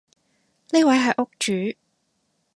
[0.71, 1.75] 呢位係屋主